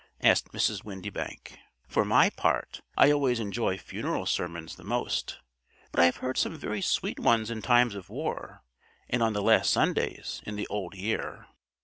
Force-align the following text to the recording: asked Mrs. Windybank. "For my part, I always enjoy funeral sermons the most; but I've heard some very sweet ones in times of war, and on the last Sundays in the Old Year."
asked 0.23 0.51
Mrs. 0.51 0.83
Windybank. 0.83 1.59
"For 1.87 2.03
my 2.03 2.31
part, 2.31 2.81
I 2.97 3.11
always 3.11 3.39
enjoy 3.39 3.77
funeral 3.77 4.25
sermons 4.25 4.75
the 4.75 4.83
most; 4.83 5.37
but 5.91 5.99
I've 5.99 6.15
heard 6.15 6.39
some 6.39 6.57
very 6.57 6.81
sweet 6.81 7.19
ones 7.19 7.51
in 7.51 7.61
times 7.61 7.93
of 7.93 8.09
war, 8.09 8.63
and 9.11 9.21
on 9.21 9.33
the 9.33 9.43
last 9.43 9.69
Sundays 9.69 10.41
in 10.43 10.55
the 10.55 10.65
Old 10.71 10.95
Year." 10.95 11.45